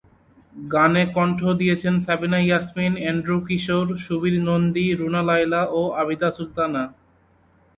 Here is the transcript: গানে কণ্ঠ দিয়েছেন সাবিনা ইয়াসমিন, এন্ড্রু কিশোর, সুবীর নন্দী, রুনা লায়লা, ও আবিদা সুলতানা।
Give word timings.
গানে 0.55 1.03
কণ্ঠ 1.15 1.39
দিয়েছেন 1.59 1.95
সাবিনা 2.05 2.39
ইয়াসমিন, 2.43 2.93
এন্ড্রু 3.09 3.37
কিশোর, 3.47 3.87
সুবীর 4.05 4.35
নন্দী, 4.47 4.85
রুনা 4.99 5.21
লায়লা, 5.29 5.61
ও 5.71 5.81
আবিদা 6.01 6.29
সুলতানা। 6.37 6.83